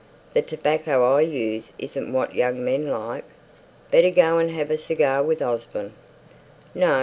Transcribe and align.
"The 0.33 0.41
tobacco 0.41 1.13
I 1.15 1.21
use 1.21 1.73
isn't 1.77 2.11
what 2.11 2.33
young 2.33 2.65
men 2.65 2.87
like. 2.89 3.23
Better 3.91 4.09
go 4.09 4.39
and 4.39 4.49
have 4.49 4.71
a 4.71 4.77
cigar 4.79 5.21
with 5.21 5.43
Osborne." 5.43 5.93
"No. 6.73 6.99